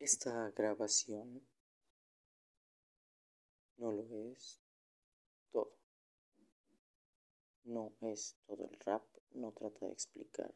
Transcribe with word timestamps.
Esta 0.00 0.50
grabación 0.52 1.46
no 3.76 3.92
lo 3.92 4.32
es 4.32 4.58
todo. 5.52 5.76
No 7.64 7.92
es 8.00 8.34
todo 8.46 8.64
el 8.64 8.80
rap, 8.80 9.04
no 9.32 9.52
trata 9.52 9.84
de 9.84 9.92
explicar 9.92 10.54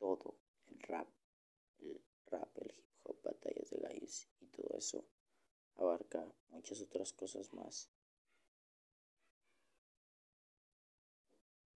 todo 0.00 0.34
el 0.66 0.80
rap, 0.80 1.08
el 1.78 2.02
rap, 2.26 2.58
el 2.58 2.72
hip 2.76 2.86
hop, 3.04 3.22
batallas 3.22 3.70
de 3.70 3.78
gallos 3.78 4.28
y 4.40 4.46
todo 4.46 4.76
eso 4.76 5.06
abarca 5.76 6.26
muchas 6.48 6.80
otras 6.80 7.12
cosas 7.12 7.54
más. 7.54 7.88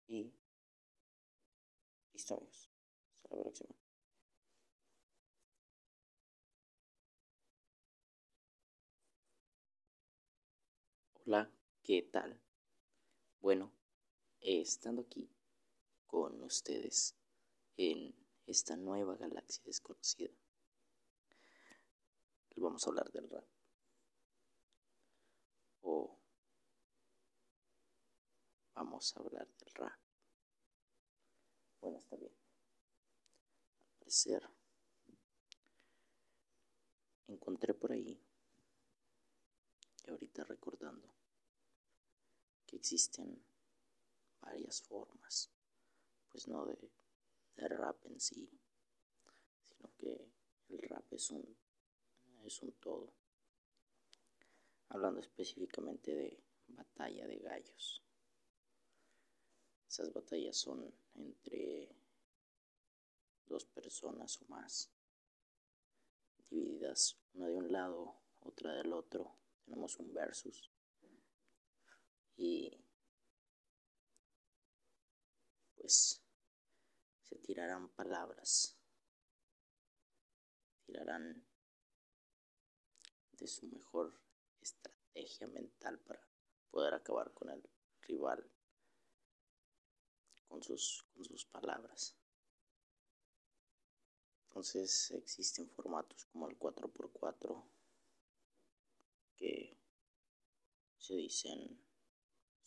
Y 0.06 0.32
historias. 2.14 2.70
Hasta 3.12 3.34
la 3.34 3.42
próxima. 3.42 3.77
Hola, 11.30 11.52
¿qué 11.82 12.08
tal? 12.10 12.40
Bueno, 13.42 13.70
estando 14.40 15.02
aquí 15.02 15.30
con 16.06 16.42
ustedes 16.42 17.18
en 17.76 18.14
esta 18.46 18.78
nueva 18.78 19.14
galaxia 19.14 19.62
desconocida, 19.66 20.32
vamos 22.56 22.82
a 22.86 22.88
hablar 22.88 23.12
del 23.12 23.28
rap. 23.28 23.44
O 25.82 26.18
vamos 28.72 29.14
a 29.14 29.20
hablar 29.20 29.46
del 29.58 29.74
rap. 29.74 30.00
Bueno, 31.82 31.98
está 31.98 32.16
bien. 32.16 32.32
Al 33.84 33.98
parecer, 33.98 34.48
encontré 37.26 37.74
por 37.74 37.92
ahí, 37.92 38.18
y 40.06 40.10
ahorita 40.10 40.42
recordando, 40.44 41.17
que 42.68 42.76
existen 42.76 43.42
varias 44.42 44.82
formas, 44.82 45.50
pues 46.30 46.46
no 46.48 46.66
de, 46.66 46.76
rap 47.56 48.04
en 48.06 48.20
sí, 48.20 48.48
sino 49.64 49.90
que 49.96 50.30
el 50.68 50.78
rap 50.82 51.12
es 51.12 51.30
un, 51.30 51.56
es 52.44 52.62
un 52.62 52.72
todo. 52.72 53.12
Hablando 54.90 55.20
específicamente 55.20 56.14
de 56.14 56.40
batalla 56.68 57.26
de 57.26 57.38
gallos. 57.38 58.02
Esas 59.88 60.12
batallas 60.12 60.56
son 60.56 60.94
entre 61.14 61.88
dos 63.46 63.64
personas 63.64 64.40
o 64.42 64.44
más, 64.46 64.90
divididas 66.50 67.16
una 67.34 67.48
de 67.48 67.56
un 67.56 67.72
lado, 67.72 68.14
otra 68.40 68.74
del 68.74 68.92
otro. 68.92 69.34
Tenemos 69.64 69.98
un 69.98 70.12
versus 70.12 70.70
y 72.38 72.70
pues 75.74 76.22
se 77.24 77.36
tirarán 77.38 77.88
palabras, 77.90 78.78
tirarán 80.86 81.44
de 83.32 83.46
su 83.48 83.66
mejor 83.66 84.20
estrategia 84.60 85.48
mental 85.48 85.98
para 85.98 86.22
poder 86.70 86.94
acabar 86.94 87.32
con 87.34 87.50
el 87.50 87.68
rival 88.02 88.48
con 90.46 90.62
sus, 90.62 91.04
con 91.12 91.24
sus 91.24 91.44
palabras. 91.44 92.16
Entonces 94.44 95.10
existen 95.10 95.68
formatos 95.70 96.24
como 96.26 96.48
el 96.48 96.56
4x4 96.56 97.64
que 99.36 99.76
se 100.96 101.14
dicen 101.14 101.87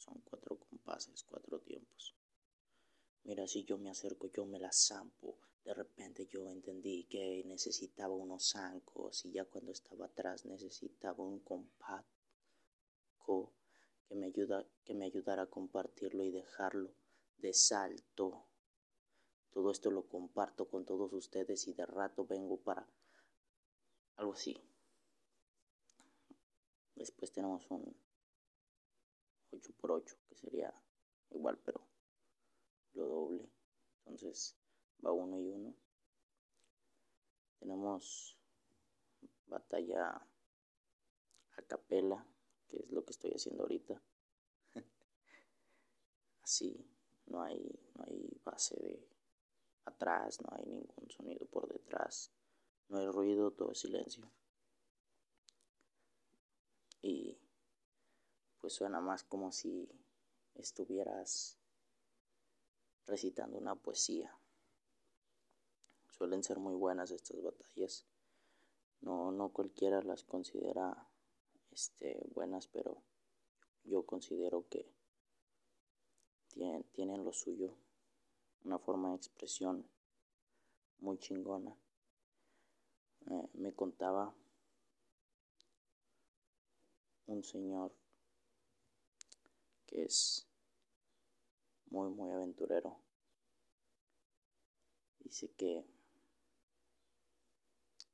son 0.02 0.22
cuatro 0.26 0.58
compases, 0.58 1.24
cuatro 1.24 1.60
tiempos. 1.60 2.16
Mira, 3.24 3.48
si 3.48 3.64
yo 3.64 3.78
me 3.78 3.92
acerco, 3.92 4.28
yo 4.32 4.46
me 4.46 4.60
la 4.60 4.72
zampo. 4.72 5.38
De 5.64 5.74
repente 5.74 6.26
yo 6.26 6.50
entendí 6.50 7.04
que 7.04 7.44
necesitaba 7.46 8.16
unos 8.16 8.50
zancos 8.50 9.26
y 9.26 9.32
ya 9.32 9.46
cuando 9.46 9.72
estaba 9.72 10.08
atrás 10.08 10.46
necesitaba 10.46 11.24
un 11.24 11.40
compacto 11.40 12.12
que 14.08 14.16
me, 14.16 14.26
ayuda, 14.26 14.66
que 14.84 14.96
me 14.96 15.06
ayudara 15.06 15.44
a 15.44 15.50
compartirlo 15.50 16.26
y 16.26 16.32
dejarlo 16.32 16.92
de 17.38 17.54
salto. 17.54 18.48
Todo 19.52 19.72
esto 19.72 19.92
lo 19.92 20.08
comparto 20.08 20.68
con 20.68 20.84
todos 20.86 21.14
ustedes 21.14 21.68
y 21.68 21.74
de 21.74 21.86
rato 21.86 22.26
vengo 22.26 22.58
para 22.58 22.88
algo 24.16 24.34
así. 24.34 24.58
Después 26.96 27.32
tenemos 27.32 27.70
un 27.70 27.96
8 29.52 29.74
por 29.80 29.92
8 29.92 30.16
que 30.28 30.36
sería 30.36 30.74
igual 31.32 31.58
pero 31.64 31.82
lo 32.94 33.06
doble. 33.06 33.50
Entonces 34.06 34.56
va 35.06 35.12
uno 35.12 35.40
y 35.40 35.48
uno. 35.48 35.74
Tenemos 37.60 38.38
batalla 39.48 40.28
a 41.58 41.62
capela 41.68 42.26
que 42.68 42.78
es 42.78 42.92
lo 42.92 43.04
que 43.04 43.12
estoy 43.12 43.32
haciendo 43.32 43.64
ahorita. 43.64 44.02
Así 46.44 46.86
no 47.28 47.42
hay 47.42 47.80
no 47.96 48.04
hay 48.06 48.42
base 48.44 48.76
de 48.76 49.08
atrás 49.86 50.42
no 50.42 50.50
hay 50.56 50.66
ningún 50.66 51.10
sonido 51.10 51.46
por 51.48 51.68
detrás 51.68 52.32
no 52.92 52.98
hay 53.00 53.08
ruido 53.08 53.52
todo 53.52 53.72
es 53.72 53.80
silencio. 53.80 54.30
Y 57.02 57.38
pues 58.62 58.74
suena 58.74 59.02
más 59.02 59.24
como 59.24 59.52
si 59.52 59.90
estuvieras 60.56 61.58
recitando 63.08 63.58
una 63.58 63.76
poesía. 63.76 64.38
Suelen 66.12 66.44
ser 66.44 66.60
muy 66.60 66.76
buenas 66.76 67.10
estas 67.10 67.42
batallas. 67.42 68.06
No, 69.02 69.32
no 69.32 69.50
cualquiera 69.50 70.04
las 70.04 70.24
considera 70.24 71.10
este, 71.72 72.22
buenas, 72.36 72.68
pero 72.68 73.02
yo 73.84 74.06
considero 74.06 74.68
que 74.70 74.94
tienen, 76.50 76.84
tienen 76.92 77.26
lo 77.26 77.34
suyo. 77.34 77.76
Una 78.64 78.78
forma 78.78 79.10
de 79.10 79.16
expresión 79.16 79.90
muy 81.00 81.18
chingona. 81.18 81.76
Eh, 83.26 83.50
me 83.54 83.74
contaba 83.74 84.36
un 87.26 87.44
señor 87.44 88.01
que 89.92 90.04
es 90.06 90.48
muy, 91.90 92.10
muy 92.10 92.32
aventurero. 92.32 92.98
Dice 95.20 95.52
que 95.52 95.86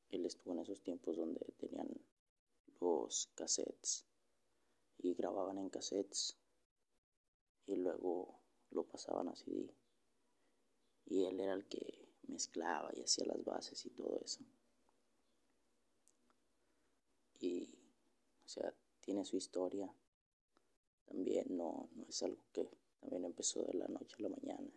él 0.10 0.26
estuvo 0.26 0.54
en 0.54 0.60
esos 0.60 0.82
tiempos 0.82 1.16
donde 1.16 1.40
tenían 1.60 1.88
los 2.82 3.30
cassettes 3.36 4.06
y 4.98 5.14
grababan 5.14 5.60
en 5.60 5.70
cassettes 5.70 6.36
y 7.68 7.76
luego 7.76 8.40
lo 8.72 8.84
pasaban 8.84 9.30
a 9.30 9.36
CD. 9.36 9.72
Y 11.06 11.26
él 11.26 11.40
era 11.40 11.54
el 11.54 11.68
que 11.68 12.10
mezclaba 12.24 12.90
y 12.94 13.02
hacía 13.02 13.26
las 13.28 13.44
bases 13.44 13.86
y 13.86 13.92
todo 13.92 14.20
eso. 14.20 14.42
Y, 17.40 17.70
o 18.46 18.50
sea, 18.50 18.74
tiene 19.02 19.24
su 19.24 19.38
historia 19.38 19.94
también 21.08 21.46
no, 21.58 21.90
no 21.96 22.06
es 22.08 22.22
algo 22.24 22.42
que 22.54 22.70
también 23.00 23.26
empezó 23.26 23.64
de 23.64 23.74
la 23.74 23.88
noche 23.88 24.16
a 24.20 24.24
la 24.24 24.30
mañana. 24.30 24.70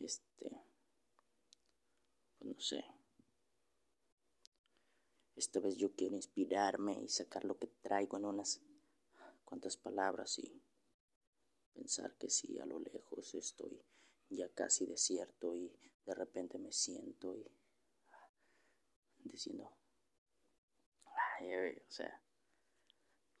Este, 0.00 0.50
pues 2.38 2.54
no 2.54 2.60
sé. 2.60 2.84
Esta 5.36 5.60
vez 5.60 5.76
yo 5.76 5.94
quiero 5.94 6.14
inspirarme 6.14 7.00
y 7.02 7.08
sacar 7.08 7.44
lo 7.44 7.58
que 7.58 7.66
traigo 7.66 8.16
en 8.16 8.24
unas 8.26 8.60
cuantas 9.44 9.76
palabras 9.76 10.38
y 10.38 10.62
pensar 11.74 12.14
que 12.14 12.30
si 12.30 12.58
a 12.60 12.66
lo 12.66 12.78
lejos 12.78 13.34
estoy 13.34 13.82
ya 14.30 14.48
casi 14.50 14.86
desierto 14.86 15.56
y 15.56 15.72
de 16.06 16.14
repente 16.14 16.58
me 16.58 16.72
siento 16.72 17.36
y 17.36 17.44
diciendo, 19.24 19.64
o 21.40 21.90
sea, 21.90 22.23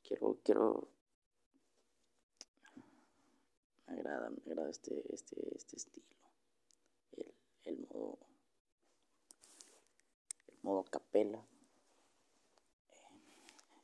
quiero, 0.04 0.38
quiero, 0.44 0.88
me 3.86 3.94
agrada, 3.94 4.30
me 4.30 4.42
agrada 4.46 4.70
este, 4.70 5.02
este, 5.12 5.36
este 5.56 5.76
estilo, 5.76 6.06
el, 7.64 7.78
modo, 7.88 8.18
el 10.48 10.58
modo 10.62 10.84
capela, 10.84 11.44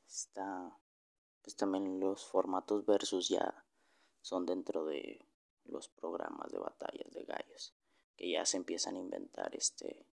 está, 0.06 0.76
pues 1.42 1.56
también 1.56 1.98
los 1.98 2.24
formatos 2.24 2.84
versus 2.84 3.28
ya 3.28 3.64
son 4.20 4.44
dentro 4.44 4.84
de 4.84 5.26
los 5.64 5.88
programas 5.88 6.50
de 6.52 6.58
batallas 6.58 7.10
de 7.12 7.24
gallos, 7.24 7.74
que 8.16 8.30
ya 8.30 8.44
se 8.44 8.58
empiezan 8.58 8.96
a 8.96 9.00
inventar 9.00 9.54
este 9.56 10.06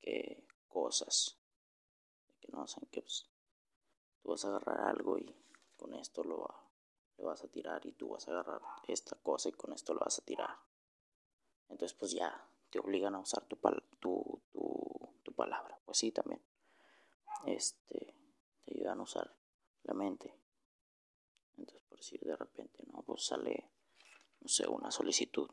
que 0.00 0.44
cosas, 0.68 1.36
que 2.40 2.48
no 2.52 2.66
saben 2.66 2.88
que 2.90 3.02
pues, 3.02 3.26
tú 4.22 4.30
vas 4.30 4.44
a 4.44 4.48
agarrar 4.48 4.88
algo 4.88 5.18
y 5.18 5.34
con 5.76 5.94
esto 5.94 6.22
lo, 6.24 6.46
lo 7.18 7.24
vas 7.24 7.42
a 7.44 7.48
tirar 7.48 7.84
y 7.86 7.92
tú 7.92 8.10
vas 8.10 8.28
a 8.28 8.32
agarrar 8.32 8.60
esta 8.86 9.16
cosa 9.16 9.48
y 9.48 9.52
con 9.52 9.72
esto 9.72 9.94
lo 9.94 10.00
vas 10.00 10.18
a 10.18 10.24
tirar. 10.24 10.58
Entonces 11.68 11.96
pues 11.96 12.12
ya 12.12 12.46
te 12.70 12.78
obligan 12.78 13.14
a 13.14 13.20
usar 13.20 13.44
tu, 13.44 13.56
tu, 13.98 14.42
tu, 14.52 15.10
tu 15.22 15.32
palabra. 15.32 15.78
Pues 15.84 15.98
sí, 15.98 16.12
también. 16.12 16.42
Este, 17.46 18.14
te 18.64 18.74
ayudan 18.74 19.00
a 19.00 19.02
usar 19.02 19.34
la 19.84 19.94
mente. 19.94 20.34
Entonces 21.56 21.82
por 21.88 21.98
decir 21.98 22.20
de 22.20 22.36
repente, 22.36 22.84
no, 22.92 23.02
pues 23.02 23.24
sale, 23.24 23.70
no 24.40 24.48
sé, 24.48 24.66
una 24.68 24.90
solicitud. 24.90 25.50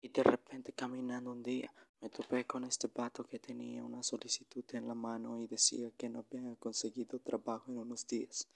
Y 0.00 0.08
de 0.08 0.22
repente 0.22 0.72
caminando 0.72 1.32
un 1.32 1.42
día 1.42 1.72
me 2.00 2.10
topé 2.10 2.46
con 2.46 2.64
este 2.64 2.88
pato 2.88 3.24
que 3.24 3.38
tenía 3.38 3.84
una 3.84 4.02
solicitud 4.02 4.64
en 4.72 4.86
la 4.86 4.94
mano 4.94 5.40
y 5.40 5.46
decía 5.46 5.90
que 5.96 6.08
no 6.08 6.24
había 6.30 6.54
conseguido 6.56 7.18
trabajo 7.18 7.72
en 7.72 7.78
unos 7.78 8.06
días. 8.06 8.46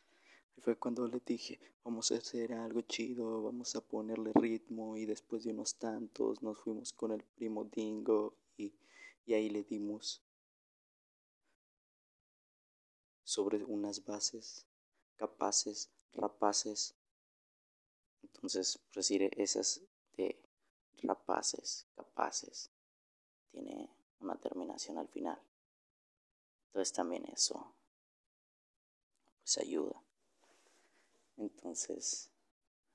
Y 0.57 0.61
fue 0.61 0.77
cuando 0.77 1.09
le 1.09 1.21
dije, 1.25 1.59
vamos 1.83 2.13
a 2.13 2.17
hacer 2.17 2.53
algo 2.53 2.83
chido, 2.83 3.43
vamos 3.43 3.75
a 3.75 3.81
ponerle 3.81 4.33
ritmo 4.35 4.97
y 4.97 5.07
después 5.07 5.45
de 5.45 5.51
unos 5.51 5.75
tantos 5.77 6.43
nos 6.43 6.59
fuimos 6.59 6.93
con 6.93 7.11
el 7.11 7.23
primo 7.23 7.65
Dingo 7.65 8.35
y, 8.57 8.73
ahí 9.29 9.49
le 9.49 9.65
dimos 9.65 10.23
sobre 13.25 13.65
unas 13.65 14.05
bases 14.05 14.67
capaces, 15.17 15.89
rapaces. 16.15 16.97
Entonces, 18.23 18.81
decir 18.93 19.31
esas 19.37 19.81
de 20.17 20.42
rapaces, 21.03 21.87
capaces, 21.95 22.71
tiene 23.51 23.91
una 24.21 24.37
terminación 24.37 24.99
al 24.99 25.09
final. 25.09 25.41
Entonces 26.67 26.93
también 26.93 27.25
eso 27.27 27.75
pues 29.43 29.59
ayuda. 29.59 30.03
Entonces, 31.37 32.31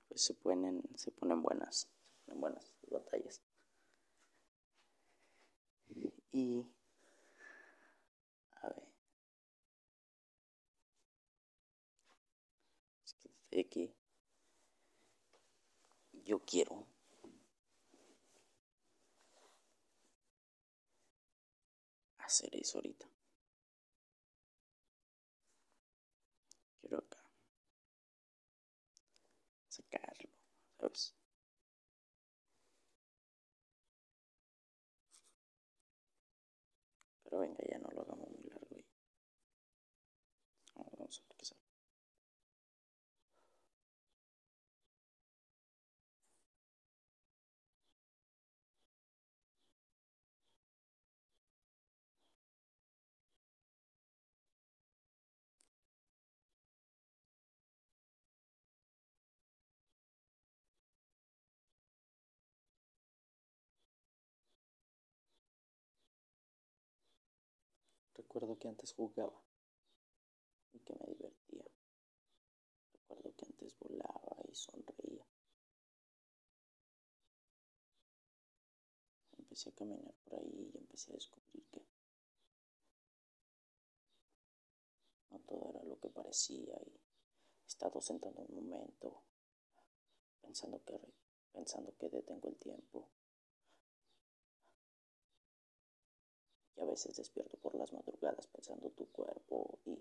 pues 0.07 0.21
se 0.21 0.33
ponen, 0.33 0.81
se 0.95 1.11
ponen 1.11 1.41
buenas, 1.41 1.75
se 1.75 2.25
ponen 2.25 2.41
buenas 2.41 2.73
batallas. 2.89 3.41
Y 6.31 6.65
a 8.61 8.69
ver. 8.69 8.87
Es 13.03 13.13
que 13.13 13.29
estoy 13.29 13.59
aquí. 13.59 13.93
Yo 16.23 16.39
quiero 16.39 16.85
hacer 22.27 22.55
eso 22.55 22.77
ahorita. 22.77 23.07
Quiero 26.81 26.99
acá 26.99 27.17
sacarlo, 29.69 30.29
¿sabes? 30.79 31.15
Recuerdo 68.27 68.59
que 68.59 68.67
antes 68.67 68.91
jugaba 68.91 69.41
y 70.73 70.79
que 70.79 70.93
me 70.95 71.05
divertía. 71.07 71.63
Recuerdo 72.91 73.33
que 73.37 73.45
antes 73.45 73.73
volaba 73.79 74.43
y 74.49 74.53
sonreía. 74.53 75.25
Empecé 79.37 79.69
a 79.69 79.75
caminar 79.75 80.13
por 80.25 80.35
ahí 80.35 80.71
y 80.73 80.77
empecé 80.77 81.11
a 81.11 81.15
descubrir 81.15 81.65
que 81.71 81.81
no 85.31 85.39
todo 85.39 85.69
era 85.69 85.83
lo 85.83 85.97
que 85.97 86.09
parecía 86.09 86.75
y 86.85 86.89
he 86.89 87.65
estado 87.65 88.01
sentado 88.01 88.41
un 88.41 88.69
momento 88.69 89.23
pensando 90.41 90.83
que, 90.83 90.99
pensando 91.53 91.95
que 91.97 92.09
detengo 92.09 92.49
el 92.49 92.57
tiempo 92.57 93.07
y 96.77 96.81
a 96.81 96.85
veces 96.85 97.15
despierto 97.15 97.57
por 97.57 97.73
las 97.75 97.91
madrugadas 97.91 98.47
pensando 98.47 98.89
tu 98.91 99.07
cuerpo 99.07 99.79
y 99.85 99.97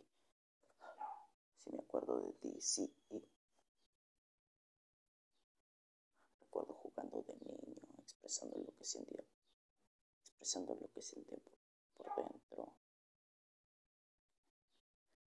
si 1.58 1.70
me 1.73 1.78
acuerdo 1.78 2.20
de 2.20 2.32
ti, 2.34 2.61
sí, 2.61 2.94
y 3.11 3.20
recuerdo 6.38 6.75
jugando 6.75 7.23
de 7.23 7.34
niño, 7.34 7.76
expresando 8.02 8.58
lo 8.58 8.73
que 8.76 8.84
sentía, 8.84 9.25
expresando 10.20 10.76
lo 10.76 10.88
que 10.93 11.02
sentía 11.02 11.38
por, 11.96 12.14
dentro, 12.14 12.73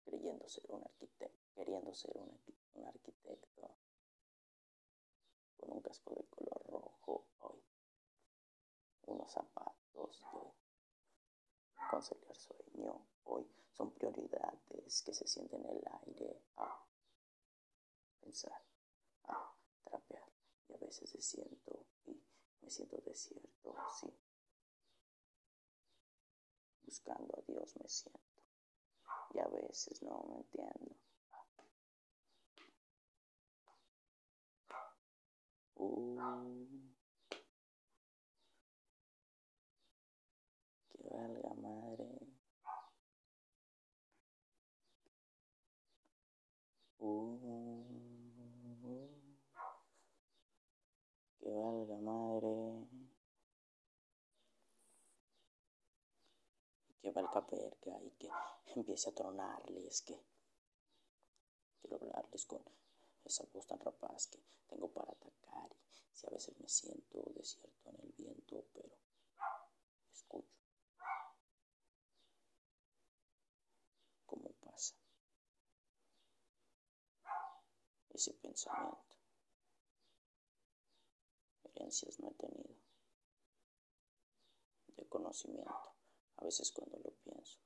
creyendo 0.05 0.47
ser 0.47 0.63
un 0.69 0.83
arquitecto, 0.83 1.53
queriendo 1.55 1.93
ser 1.93 2.17
un, 2.17 2.85
arquitecto 2.87 3.75
con 5.57 5.71
un 5.71 5.81
casco 5.81 6.15
de 6.15 6.23
color 6.25 6.61
rojo 6.67 7.25
hoy, 7.41 7.61
unos 9.05 9.31
zapatos 9.31 10.19
de 10.33 10.52
conciliar 11.93 12.35
sueño 12.35 13.05
hoy 13.25 13.47
son 13.71 13.91
prioridades 13.91 15.03
que 15.03 15.13
se 15.13 15.27
sienten 15.27 15.63
en 15.63 15.77
el 15.77 15.83
aire 16.07 16.41
a 16.57 16.83
pensar, 18.19 18.59
a 19.25 19.55
trapear. 19.83 20.27
Y 20.69 20.73
a 20.73 20.77
veces 20.77 21.13
me 21.13 21.21
siento 21.21 21.85
y 22.05 22.19
me 22.61 22.69
siento 22.69 22.97
desierto, 23.05 23.75
sí. 23.99 24.11
Buscando 26.83 27.38
a 27.38 27.41
Dios 27.41 27.75
me 27.77 27.88
siento. 27.88 28.19
Y 29.35 29.39
a 29.39 29.47
veces 29.47 30.01
no 30.01 30.23
me 30.29 30.38
entiendo. 30.38 30.95
Uh. 35.75 36.92
Valga 41.13 41.53
madre. 41.53 42.10
Uh, 47.00 47.84
que 51.39 51.50
valga 51.50 51.98
madre. 51.98 52.88
Que 57.01 57.12
valga 57.12 57.41
verga 57.41 58.01
y 58.01 58.12
que 58.12 58.29
empiece 58.75 59.10
a 59.10 59.13
tronarles 59.13 60.01
que 60.01 60.17
quiero 61.82 61.98
hablarles 61.98 62.46
con 62.46 62.63
esa 63.25 63.43
voz 63.53 63.67
tan 63.67 63.79
rapaz 63.79 64.27
que 64.27 64.39
tengo 64.70 64.88
para 64.89 65.12
atacar 65.12 65.70
y 66.12 66.15
si 66.15 66.27
a 66.27 66.29
veces 66.29 66.58
me 66.60 66.70
siento 66.70 67.22
desierto 67.36 67.89
en 67.89 68.00
el 68.01 68.12
viento, 68.13 68.65
pero 68.74 69.02
ese 78.13 78.34
pensamiento. 78.34 79.15
Herencias 81.63 82.20
no 82.20 82.29
he 82.29 82.34
tenido 82.34 82.75
de 84.96 85.08
conocimiento, 85.08 85.93
a 86.38 86.43
veces 86.43 86.72
cuando 86.72 86.98
lo 87.00 87.12
pienso. 87.24 87.60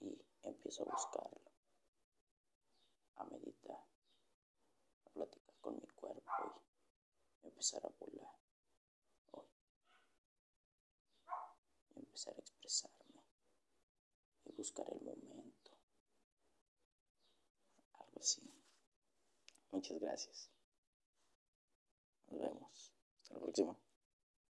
Y 0.00 0.18
empiezo 0.42 0.82
a 0.82 0.92
buscarlo, 0.92 1.50
a 3.16 3.24
meditar, 3.24 3.84
a 5.06 5.10
platicar 5.10 5.54
con 5.60 5.76
mi 5.76 5.86
cuerpo 5.88 6.62
y 7.42 7.46
empezar 7.48 7.84
a 7.84 7.90
volar 8.00 8.44
empezar 12.14 12.34
a 12.36 12.40
expresarme 12.40 13.22
y 14.44 14.52
buscar 14.52 14.86
el 14.92 15.00
momento 15.00 15.53
Muchas 19.70 19.98
gracias. 20.00 20.50
Nos 22.28 22.40
vemos. 22.40 22.92
Hasta 23.22 23.34
la 23.34 23.40
próxima. 23.40 23.83